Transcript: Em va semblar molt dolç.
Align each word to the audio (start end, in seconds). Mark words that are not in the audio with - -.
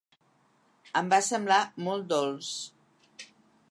Em 1.03 1.13
va 1.13 1.21
semblar 1.27 1.61
molt 1.89 2.11
dolç. 2.17 2.53